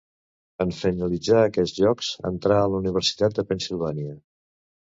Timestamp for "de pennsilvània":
3.41-4.19